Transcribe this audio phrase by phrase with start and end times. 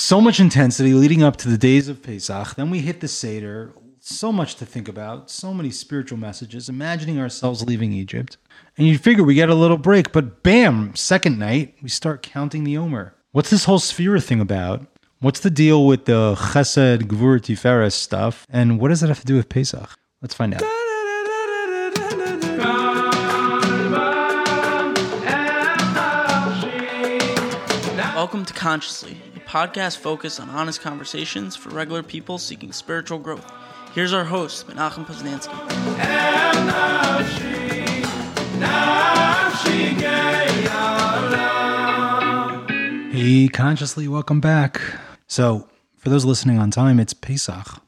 [0.00, 2.54] So much intensity leading up to the days of Pesach.
[2.54, 3.74] Then we hit the Seder.
[3.98, 5.30] So much to think about.
[5.30, 6.70] So many spiritual messages.
[6.70, 8.38] Imagining ourselves leaving Egypt.
[8.78, 12.64] And you figure we get a little break, but bam, second night, we start counting
[12.64, 13.14] the Omer.
[13.32, 14.86] What's this whole Sfira thing about?
[15.18, 18.46] What's the deal with the Chesed, Gvur, Tiferes stuff?
[18.48, 19.98] And what does that have to do with Pesach?
[20.22, 20.62] Let's find out.
[28.14, 29.16] Welcome to Consciously,
[29.50, 33.44] podcast focused on honest conversations for regular people seeking spiritual growth.
[33.92, 35.50] Here's our host, Menachem Poznansky.
[43.10, 44.80] Hey, consciously, welcome back.
[45.26, 47.82] So, for those listening on time, it's Pesach,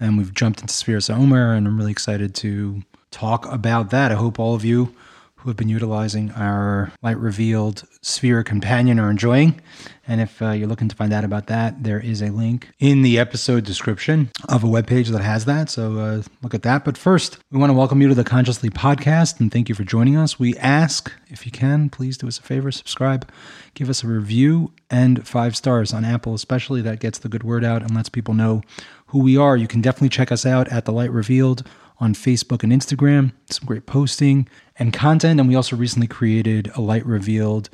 [0.00, 4.10] and we've jumped into Sfiras Omer, and I'm really excited to talk about that.
[4.10, 4.92] I hope all of you
[5.38, 9.60] who have been utilizing our light revealed Sfira companion are enjoying.
[10.08, 13.02] And if uh, you're looking to find out about that, there is a link in
[13.02, 15.68] the episode description of a webpage that has that.
[15.68, 16.84] So uh, look at that.
[16.84, 19.84] But first, we want to welcome you to the Consciously podcast and thank you for
[19.84, 20.38] joining us.
[20.38, 23.30] We ask, if you can, please do us a favor, subscribe,
[23.74, 26.80] give us a review, and five stars on Apple, especially.
[26.82, 28.62] That gets the good word out and lets people know
[29.08, 29.56] who we are.
[29.56, 33.32] You can definitely check us out at The Light Revealed on Facebook and Instagram.
[33.50, 35.40] Some great posting and content.
[35.40, 37.70] And we also recently created a Light Revealed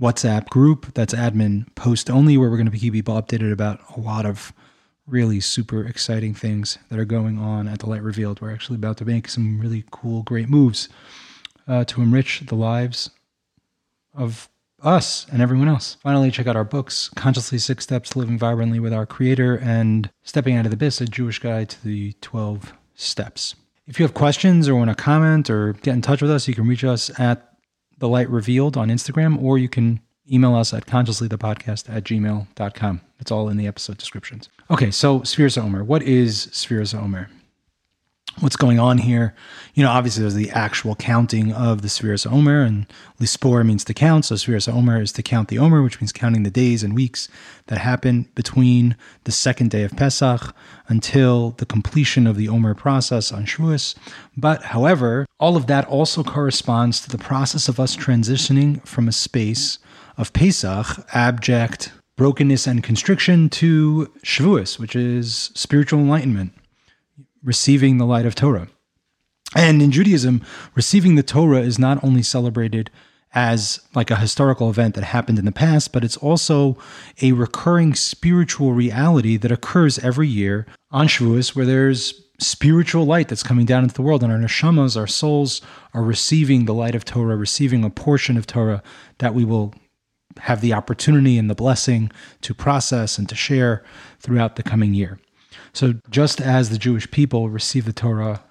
[0.00, 4.00] WhatsApp group that's admin post only, where we're going to keep people updated about a
[4.00, 4.52] lot of
[5.06, 8.40] really super exciting things that are going on at the Light Revealed.
[8.40, 10.88] We're actually about to make some really cool, great moves
[11.68, 13.10] uh, to enrich the lives
[14.14, 14.48] of
[14.82, 15.96] us and everyone else.
[16.02, 20.56] Finally, check out our books Consciously Six Steps Living Vibrantly with Our Creator and Stepping
[20.56, 22.72] Out of the Abyss, a Jewish Guide to the 12
[23.02, 23.54] Steps.
[23.86, 26.54] If you have questions or want to comment or get in touch with us, you
[26.54, 27.56] can reach us at
[27.98, 30.00] The Light Revealed on Instagram or you can
[30.30, 33.00] email us at consciouslythepodcast at gmail.com.
[33.18, 34.48] It's all in the episode descriptions.
[34.70, 35.84] Okay, so Sfiras Omer.
[35.84, 37.28] What is Sfiras Omer?
[38.42, 39.36] What's going on here.
[39.72, 42.88] You know, obviously there's the actual counting of the Sfiras Omer, and
[43.20, 44.24] Lispor means to count.
[44.24, 47.28] So Sfiras Omer is to count the Omer, which means counting the days and weeks
[47.68, 50.56] that happen between the second day of Pesach
[50.88, 53.94] until the completion of the Omer process on Shavuos.
[54.36, 59.12] But however, all of that also corresponds to the process of us transitioning from a
[59.12, 59.78] space
[60.16, 66.54] of Pesach, abject brokenness and constriction, to Shavuos, which is spiritual enlightenment
[67.42, 68.68] receiving the light of Torah.
[69.54, 70.42] And in Judaism,
[70.74, 72.90] receiving the Torah is not only celebrated
[73.34, 76.76] as like a historical event that happened in the past, but it's also
[77.20, 83.42] a recurring spiritual reality that occurs every year on Shavuos, where there's spiritual light that's
[83.42, 85.62] coming down into the world, and our neshamas, our souls,
[85.94, 88.82] are receiving the light of Torah, receiving a portion of Torah
[89.18, 89.74] that we will
[90.38, 92.10] have the opportunity and the blessing
[92.40, 93.84] to process and to share
[94.18, 95.18] throughout the coming year.
[95.72, 98.42] So just as the Jewish people received the Torah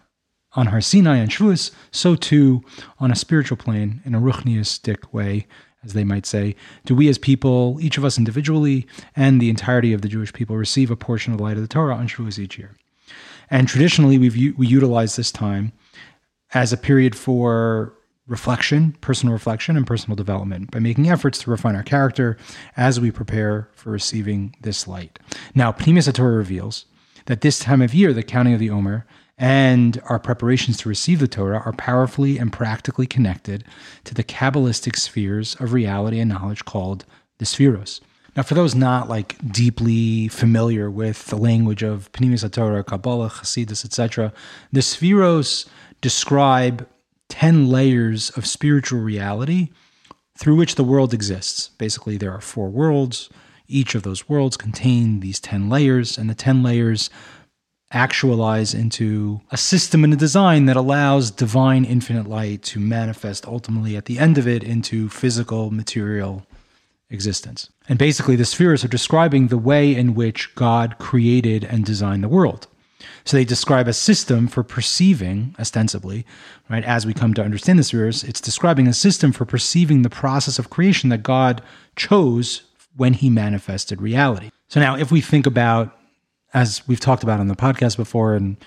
[0.53, 2.63] on Har Sinai and Shavuos, so too
[2.99, 5.47] on a spiritual plane, in a ruchniistic way,
[5.83, 6.55] as they might say,
[6.85, 10.57] do we as people, each of us individually, and the entirety of the Jewish people,
[10.57, 12.75] receive a portion of the light of the Torah on Shavuos each year.
[13.49, 15.73] And traditionally, we've, we utilize this time
[16.53, 17.93] as a period for
[18.27, 22.37] reflection, personal reflection, and personal development by making efforts to refine our character
[22.77, 25.19] as we prepare for receiving this light.
[25.55, 26.85] Now, Pnimis Torah reveals
[27.25, 29.05] that this time of year, the counting of the Omer,
[29.37, 33.63] and our preparations to receive the Torah are powerfully and practically connected
[34.03, 37.05] to the Kabbalistic spheres of reality and knowledge called
[37.39, 38.01] the Sfiros.
[38.35, 43.83] Now, for those not like deeply familiar with the language of Pnimis Torah, Kabbalah, Hasidus,
[43.83, 44.31] etc.,
[44.71, 45.67] the Sfiros
[45.99, 46.87] describe
[47.29, 49.69] 10 layers of spiritual reality
[50.37, 51.69] through which the world exists.
[51.77, 53.29] Basically, there are four worlds
[53.71, 57.09] each of those worlds contain these 10 layers, and the 10 layers
[57.91, 63.97] actualize into a system and a design that allows divine infinite light to manifest ultimately
[63.97, 66.45] at the end of it into physical material
[67.09, 67.69] existence.
[67.89, 72.29] And basically, the spheres are describing the way in which God created and designed the
[72.29, 72.67] world.
[73.25, 76.25] So they describe a system for perceiving, ostensibly,
[76.69, 76.83] right?
[76.83, 80.59] As we come to understand the spheres, it's describing a system for perceiving the process
[80.59, 81.61] of creation that God
[81.95, 82.63] chose
[82.95, 84.51] when he manifested reality.
[84.67, 85.95] So now, if we think about,
[86.53, 88.57] as we've talked about on the podcast before, and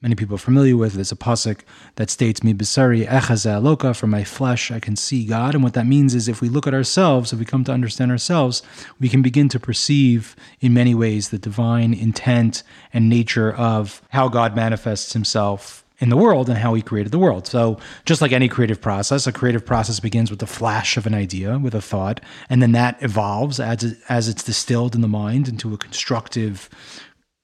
[0.00, 1.60] many people are familiar with, there's a pasuk
[1.94, 5.86] that states, "Mi besari loka." From my flesh, I can see God, and what that
[5.86, 8.62] means is, if we look at ourselves, if we come to understand ourselves,
[8.98, 12.62] we can begin to perceive, in many ways, the divine intent
[12.92, 17.18] and nature of how God manifests Himself in the world and how he created the
[17.18, 17.46] world.
[17.46, 21.14] So, just like any creative process, a creative process begins with the flash of an
[21.14, 22.20] idea, with a thought,
[22.50, 26.68] and then that evolves as it, as it's distilled in the mind into a constructive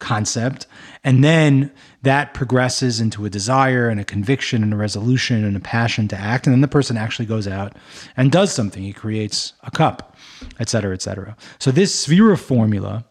[0.01, 0.67] concept.
[1.05, 1.71] And then
[2.03, 6.17] that progresses into a desire and a conviction and a resolution and a passion to
[6.17, 6.47] act.
[6.47, 7.77] And then the person actually goes out
[8.17, 8.83] and does something.
[8.83, 10.17] He creates a cup,
[10.59, 11.37] et cetera, et cetera.
[11.61, 13.05] So this Sfira formula,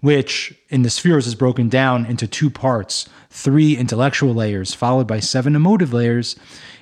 [0.00, 5.20] which in the spheres is broken down into two parts, three intellectual layers, followed by
[5.20, 6.36] seven emotive layers,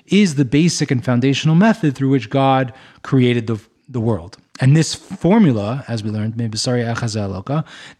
[0.07, 2.73] is the basic and foundational method through which God
[3.03, 3.59] created the,
[3.89, 4.37] the world.
[4.59, 6.39] And this formula, as we learned,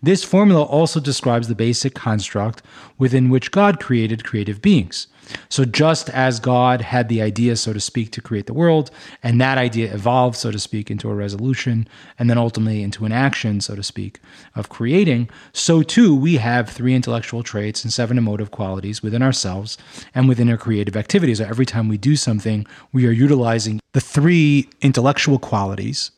[0.03, 2.63] this formula also describes the basic construct
[2.99, 5.07] within which God created creative beings.
[5.49, 8.91] So just as God had the idea, so to speak, to create the world,
[9.23, 11.89] and that idea evolved, so to speak, into a resolution,
[12.19, 14.21] and then ultimately into an action, so to speak,
[14.55, 19.77] of creating, so too we have three intellectual traits and seven emotive qualities within ourselves
[20.15, 21.39] and within our creative activities.
[21.39, 26.13] So every time we do something, we are utilizing the three intellectual qualities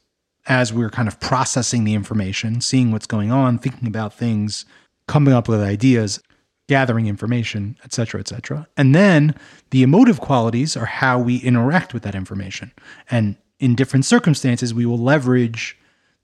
[0.48, 4.64] as we're kind of processing the information, seeing what's going on, thinking about things,
[5.06, 6.20] coming up with ideas,
[6.68, 8.66] gathering information, etc., etc.
[8.76, 9.34] And then
[9.70, 12.72] the emotive qualities are how we interact with that information.
[13.10, 15.76] And in different circumstances, we will leverage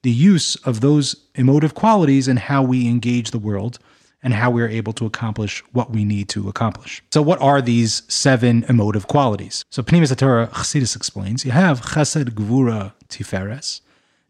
[0.03, 3.79] the use of those emotive qualities and how we engage the world
[4.23, 7.03] and how we're able to accomplish what we need to accomplish.
[7.13, 9.65] So, what are these seven emotive qualities?
[9.71, 13.81] So, Pnimis Torah Chassidus explains you have Chesed, Gvura, Tiferes,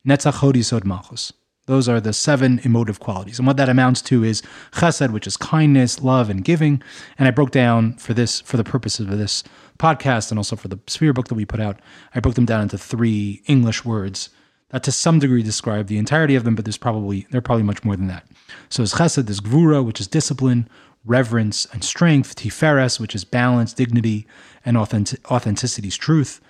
[0.06, 1.32] Netzach Hod Yisod Malchus.
[1.66, 3.38] Those are the seven emotive qualities.
[3.38, 4.42] And what that amounts to is
[4.72, 6.82] chesed, which is kindness, love, and giving.
[7.18, 9.42] And I broke down for this, for the purposes of this
[9.78, 11.80] podcast and also for the Sfira book that we put out,
[12.14, 14.28] I broke them down into three English words
[14.70, 17.82] that to some degree describe the entirety of them, but there's probably, they're probably much
[17.82, 18.26] more than that.
[18.68, 20.68] So there's chesed, there's gvura, which is discipline,
[21.06, 24.26] reverence, and strength, tiferes, which is balance, dignity,
[24.64, 26.40] and authentic- authenticity's truth.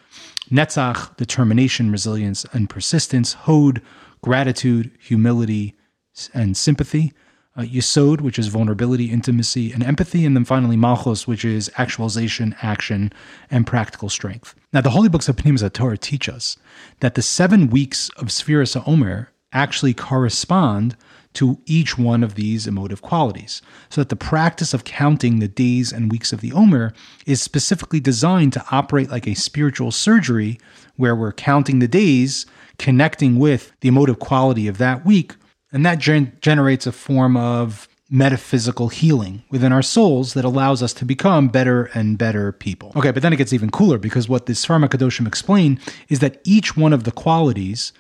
[0.51, 3.33] Netzach, determination, resilience, and persistence.
[3.33, 3.81] Hod,
[4.23, 5.75] gratitude, humility,
[6.33, 7.13] and sympathy.
[7.57, 10.27] Uh, Yisod, which is vulnerability, intimacy, and empathy.
[10.27, 13.13] And then finally, Malchus, which is actualization, action,
[13.49, 14.57] and practical strength.
[14.73, 16.57] Now, the holy books of Pnimis Torah teach us
[16.99, 20.97] that the seven weeks of Sfiras Omer actually correspond
[21.35, 23.61] to each one of these emotive qualities,
[23.91, 26.93] so that the practice of counting the days and weeks of the Omer
[27.27, 30.59] is specifically designed to operate like a spiritual surgery
[30.97, 32.47] where we're counting the days,
[32.79, 35.35] connecting with the emotive quality of that week,
[35.73, 40.93] and that gen- generates a form of metaphysical healing within our souls that allows us
[40.93, 42.93] to become better and better people.
[42.95, 46.77] Okay, but then it gets even cooler because what this Pharmacadoshim explain is that each
[46.77, 47.93] one of the qualities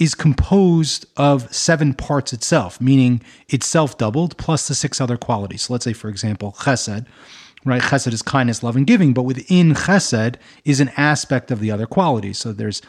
[0.00, 5.62] is composed of seven parts itself, meaning it's self doubled plus the six other qualities.
[5.62, 7.06] So let's say, for example, chesed,
[7.64, 7.82] right?
[7.82, 11.86] Chesed is kindness, love, and giving, but within chesed is an aspect of the other
[11.86, 12.38] qualities.
[12.38, 12.80] So there's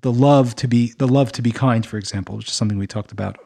[0.00, 2.86] the love to be the love to be kind, for example, which is something we
[2.88, 3.36] talked about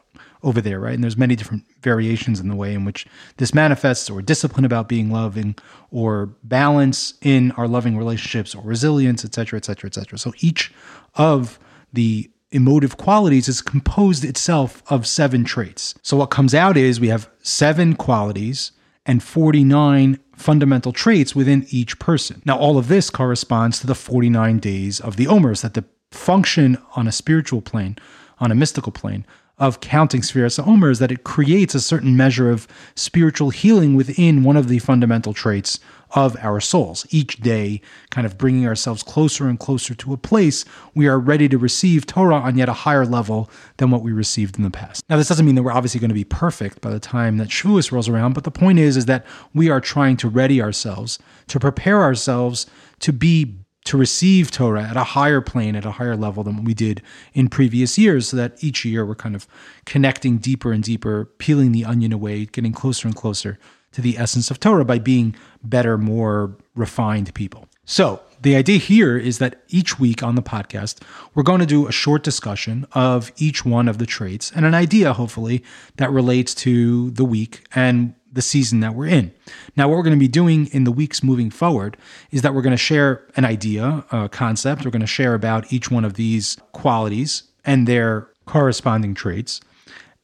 [0.43, 0.93] over there, right?
[0.93, 3.05] And there's many different variations in the way in which
[3.35, 5.55] this manifests, or discipline about being loving,
[5.91, 10.17] or balance in our loving relationships, or resilience, et cetera, et cetera, et cetera.
[10.17, 10.71] So each
[11.15, 11.59] of
[11.91, 15.95] the emotive qualities is composed itself of seven traits.
[16.01, 18.71] So what comes out is we have seven qualities
[19.05, 22.41] and 49 fundamental traits within each person.
[22.45, 26.77] Now, all of this corresponds to the 49 days of the Omers, that the function
[26.95, 27.97] on a spiritual plane,
[28.39, 29.25] on a mystical plane,
[29.57, 34.43] of counting Sfiras Omer is that it creates a certain measure of spiritual healing within
[34.43, 35.79] one of the fundamental traits
[36.11, 37.05] of our souls.
[37.09, 41.49] Each day, kind of bringing ourselves closer and closer to a place we are ready
[41.49, 45.03] to receive Torah on yet a higher level than what we received in the past.
[45.09, 47.49] Now, this doesn't mean that we're obviously going to be perfect by the time that
[47.49, 51.19] Shavuos rolls around, but the point is, is that we are trying to ready ourselves,
[51.47, 52.65] to prepare ourselves
[52.99, 56.65] to be to receive Torah at a higher plane, at a higher level than what
[56.65, 57.01] we did
[57.33, 59.47] in previous years, so that each year we're kind of
[59.85, 63.57] connecting deeper and deeper, peeling the onion away, getting closer and closer
[63.91, 67.67] to the essence of Torah by being better, more refined people.
[67.85, 71.01] So, the idea here is that each week on the podcast,
[71.33, 74.75] we're going to do a short discussion of each one of the traits and an
[74.75, 75.63] idea, hopefully,
[75.95, 79.33] that relates to the week and the season that we're in.
[79.75, 81.97] Now, what we're going to be doing in the weeks moving forward
[82.29, 84.85] is that we're going to share an idea, a concept.
[84.85, 89.61] We're going to share about each one of these qualities and their corresponding traits.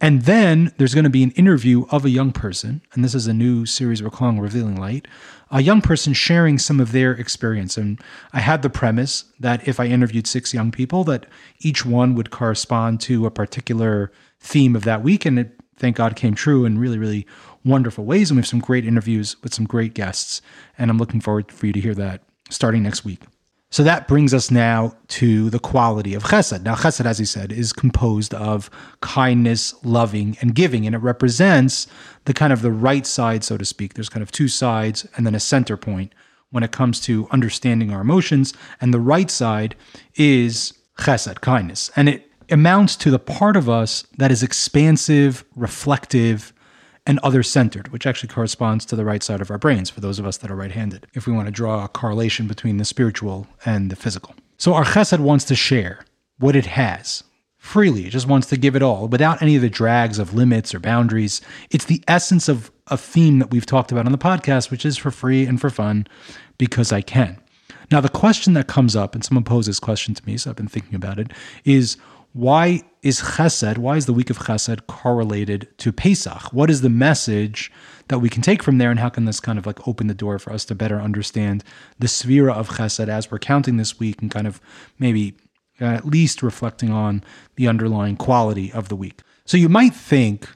[0.01, 3.27] And then there's going to be an interview of a young person, and this is
[3.27, 5.07] a new series we're calling Revealing Light,
[5.49, 7.77] a young person sharing some of their experience.
[7.77, 8.01] And
[8.33, 11.25] I had the premise that if I interviewed six young people, that
[11.59, 15.25] each one would correspond to a particular theme of that week.
[15.25, 17.25] And it thank God, came true in really, really
[17.65, 18.29] wonderful ways.
[18.29, 20.41] And we have some great interviews with some great guests.
[20.77, 23.21] And I'm looking forward for you to hear that starting next week.
[23.73, 26.61] So that brings us now to the quality of chesed.
[26.61, 28.69] Now, chesed, as he said, is composed of
[29.01, 31.87] kindness, loving, and giving, and it represents
[32.25, 33.95] the kind of the right side, so to speak.
[33.95, 36.13] There's kind of two sides and then a center point
[36.51, 38.53] when it comes to understanding our emotions.
[38.79, 39.75] And the right side
[40.13, 41.89] is chesed, kindness.
[41.95, 46.53] And it amounts to the part of us that is expansive, reflective,
[47.05, 50.19] and other centered, which actually corresponds to the right side of our brains for those
[50.19, 52.85] of us that are right handed, if we want to draw a correlation between the
[52.85, 54.35] spiritual and the physical.
[54.57, 56.05] So our chesed wants to share
[56.39, 57.23] what it has
[57.57, 60.75] freely, it just wants to give it all without any of the drags of limits
[60.75, 61.39] or boundaries.
[61.71, 64.97] It's the essence of a theme that we've talked about on the podcast, which is
[64.97, 66.05] for free and for fun
[66.57, 67.39] because I can.
[67.89, 70.57] Now, the question that comes up, and someone posed this question to me, so I've
[70.57, 71.31] been thinking about it,
[71.63, 71.95] is
[72.33, 76.51] why is Chesed, why is the week of Chesed correlated to Pesach?
[76.51, 77.71] What is the message
[78.07, 80.13] that we can take from there, and how can this kind of like open the
[80.13, 81.63] door for us to better understand
[81.99, 84.59] the Sfira of Chesed as we're counting this week and kind of
[84.99, 85.35] maybe
[85.79, 87.23] uh, at least reflecting on
[87.55, 89.21] the underlying quality of the week?
[89.45, 90.49] So you might think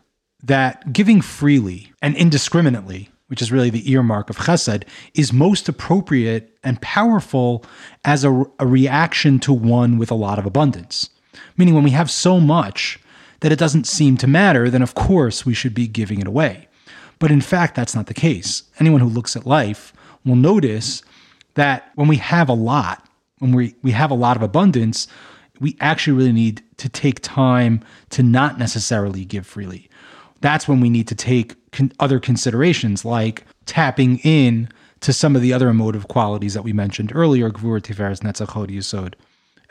[0.43, 6.57] that giving freely and indiscriminately which is really the earmark of chesed, is most appropriate
[6.63, 7.65] and powerful
[8.05, 11.09] as a, a, reaction to one with a lot of abundance.
[11.57, 12.99] Meaning, when we have so much
[13.41, 16.67] that it doesn't seem to matter, then of course we should be giving it away.
[17.19, 18.63] But in fact, that's not the case.
[18.79, 19.93] Anyone who looks at life
[20.25, 21.01] will notice
[21.55, 23.07] that when we have a lot,
[23.39, 25.07] when we, we have a lot of abundance,
[25.59, 29.89] we actually really need to take time to not necessarily give freely.
[30.41, 35.41] That's when we need to take con- other considerations like tapping in to some of
[35.41, 39.13] the other emotive qualities that we mentioned earlier, Gvur, Tiferes, Netzach, Yisod,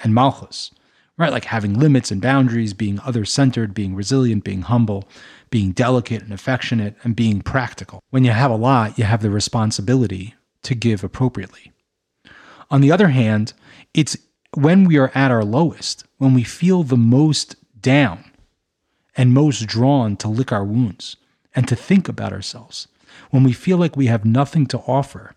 [0.03, 0.73] and Malchus
[1.19, 1.33] right?
[1.33, 5.09] Like having limits and boundaries, being other centered, being resilient, being humble,
[5.51, 8.03] being delicate and affectionate, and being practical.
[8.11, 11.73] When you have a lot, you have the responsibility to give appropriately.
[12.71, 13.53] On the other hand,
[13.95, 14.17] it's
[14.55, 18.25] when we are at our lowest, when we feel the most down
[19.17, 21.17] and most drawn to lick our wounds
[21.55, 22.89] and to think about ourselves,
[23.31, 25.35] when we feel like we have nothing to offer,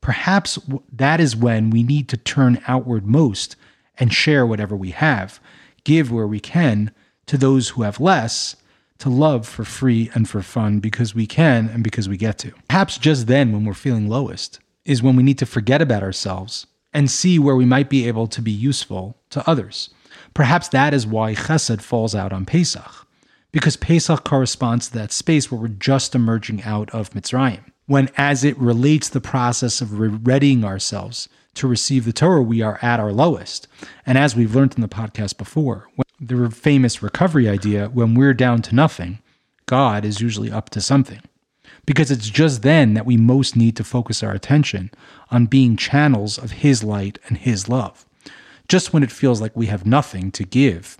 [0.00, 0.58] perhaps
[0.92, 3.56] that is when we need to turn outward most
[3.98, 5.40] and share whatever we have,
[5.84, 6.90] give where we can
[7.26, 8.56] to those who have less,
[8.98, 12.52] to love for free and for fun because we can and because we get to.
[12.68, 16.66] Perhaps just then, when we're feeling lowest, is when we need to forget about ourselves
[16.92, 19.90] and see where we might be able to be useful to others.
[20.32, 23.06] Perhaps that is why chesed falls out on Pesach,
[23.52, 27.64] because Pesach corresponds to that space where we're just emerging out of Mitzrayim.
[27.86, 32.78] When, as it relates the process of readying ourselves to receive the Torah, we are
[32.82, 33.68] at our lowest.
[34.06, 35.88] And as we've learned in the podcast before,
[36.20, 39.18] the famous recovery idea, when we're down to nothing,
[39.66, 41.20] God is usually up to something.
[41.86, 44.90] Because it's just then that we most need to focus our attention
[45.30, 48.06] on being channels of His light and His love.
[48.68, 50.96] Just when it feels like we have nothing to give,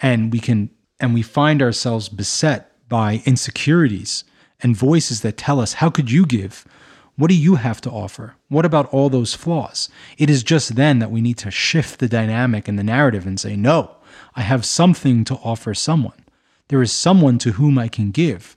[0.00, 4.24] and we can and we find ourselves beset by insecurities
[4.60, 6.64] and voices that tell us, How could you give?
[7.16, 8.36] What do you have to offer?
[8.48, 9.88] What about all those flaws?
[10.18, 13.40] It is just then that we need to shift the dynamic and the narrative and
[13.40, 13.96] say, no,
[14.34, 16.24] I have something to offer someone.
[16.68, 18.54] There is someone to whom I can give.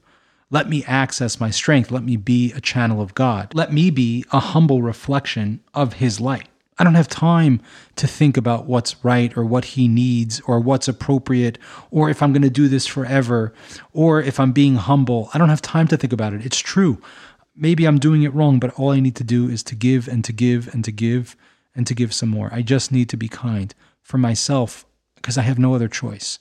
[0.50, 1.90] Let me access my strength.
[1.90, 3.54] Let me be a channel of God.
[3.54, 6.50] Let me be a humble reflection of His light.
[6.80, 7.62] I don't have time
[7.98, 11.58] to think about what's right or what he needs or what's appropriate
[11.92, 13.54] or if I'm going to do this forever
[13.92, 15.30] or if I'm being humble.
[15.34, 16.46] I don't have time to think about it.
[16.46, 17.02] It's true
[17.60, 20.24] maybe I'm doing it wrong, but all I need to do is to give and
[20.26, 21.36] to give and to give
[21.76, 22.50] and to give some more.
[22.52, 24.86] I just need to be kind for myself
[25.16, 26.40] because I have no other choice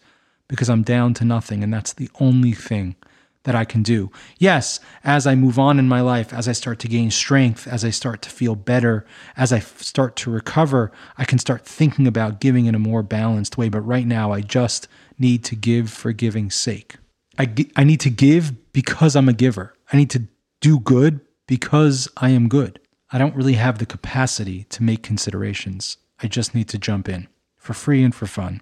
[0.48, 2.96] because I'm down to nothing and that's the only thing
[3.44, 4.10] that I can do.
[4.38, 7.84] Yes, as I move on in my life, as I start to gain strength, as
[7.84, 9.06] I start to feel better,
[9.36, 13.56] as I start to recover, I can start thinking about giving in a more balanced
[13.56, 13.68] way.
[13.68, 16.96] But right now, I just need to give for giving's sake.
[17.38, 19.74] I, I need to give because I'm a giver.
[19.92, 20.24] I need to
[20.60, 22.80] do good because I am good.
[23.10, 25.96] I don't really have the capacity to make considerations.
[26.22, 28.60] I just need to jump in for free and for fun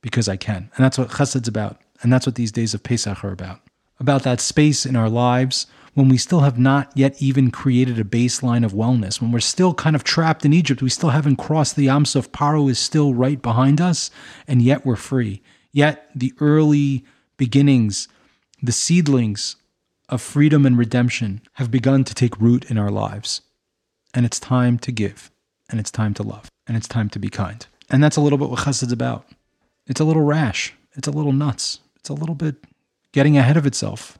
[0.00, 0.70] because I can.
[0.76, 1.80] And that's what chesed's about.
[2.02, 3.60] And that's what these days of Pesach are about.
[3.98, 8.04] About that space in our lives when we still have not yet even created a
[8.04, 11.76] baseline of wellness, when we're still kind of trapped in Egypt, we still haven't crossed
[11.76, 12.30] the Yam Suf.
[12.30, 14.10] Paro is still right behind us,
[14.46, 15.42] and yet we're free.
[15.72, 17.04] Yet the early
[17.36, 18.08] beginnings,
[18.62, 19.56] the seedlings
[20.10, 23.40] of freedom and redemption have begun to take root in our lives.
[24.12, 25.30] And it's time to give,
[25.70, 27.64] and it's time to love, and it's time to be kind.
[27.88, 29.24] And that's a little bit what chesed's about.
[29.86, 32.56] It's a little rash, it's a little nuts, it's a little bit
[33.12, 34.18] getting ahead of itself.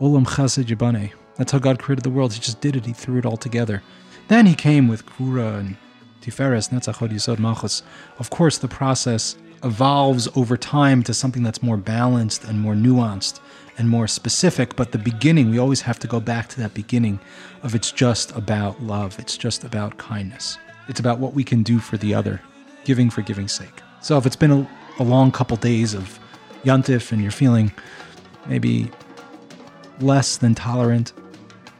[0.00, 1.12] Olam chesed yibane.
[1.36, 2.32] That's how God created the world.
[2.32, 2.86] He just did it.
[2.86, 3.82] He threw it all together.
[4.28, 5.76] Then he came with Gvura and
[6.20, 7.82] Tiferes, Netzach Hod Yisod Malchus.
[8.18, 13.40] Of course, the process evolves over time to something that's more balanced and more nuanced
[13.76, 14.76] and more specific.
[14.76, 17.20] But the beginning, we always have to go back to that beginning
[17.62, 19.18] of it's just about love.
[19.18, 20.58] It's just about kindness.
[20.88, 22.40] It's about what we can do for the other,
[22.84, 23.82] giving for giving's sake.
[24.00, 26.18] So if it's been a, a long couple days of
[26.64, 27.72] Yontif and you're feeling
[28.46, 28.90] maybe
[30.00, 31.12] less than tolerant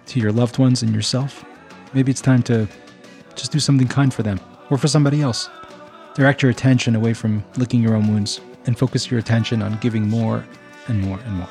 [0.06, 1.44] to your loved ones and yourself,
[1.94, 2.68] maybe it's time to
[3.34, 5.48] just do something kind for them or for somebody else.
[6.18, 10.08] Direct your attention away from licking your own wounds and focus your attention on giving
[10.08, 10.44] more
[10.88, 11.48] and more and more.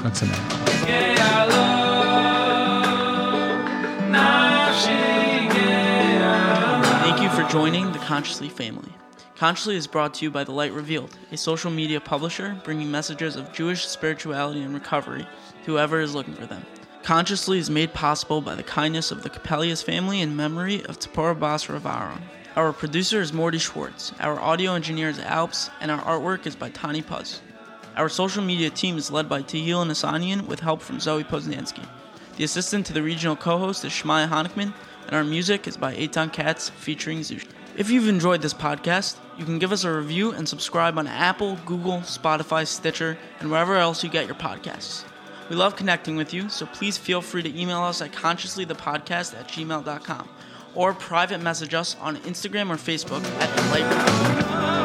[0.00, 0.34] Sameach.
[7.02, 8.92] Thank you for joining the Consciously family.
[9.36, 13.36] Consciously is brought to you by The Light Revealed, a social media publisher bringing messages
[13.36, 16.66] of Jewish spirituality and recovery to whoever is looking for them.
[17.04, 21.38] Consciously is made possible by the kindness of the Capellius family in memory of Tzipora
[21.38, 22.20] Bas Rav Aaron.
[22.56, 26.70] Our producer is Morty Schwartz, our audio engineer is Alps, and our artwork is by
[26.70, 27.40] Tani Puz.
[27.96, 31.84] Our social media team is led by Tehil Nasanian with help from Zoe Poznansky.
[32.36, 34.72] The assistant to the regional co-host is Shmaya Honickman,
[35.08, 37.44] and our music is by Eitan Katz featuring Zush.
[37.76, 41.58] If you've enjoyed this podcast, you can give us a review and subscribe on Apple,
[41.66, 45.02] Google, Spotify, Stitcher, and wherever else you get your podcasts.
[45.50, 49.48] We love connecting with you, so please feel free to email us at consciouslythepodcast at
[49.48, 50.28] gmail.com
[50.74, 54.83] or private message us on Instagram or Facebook at Revealed.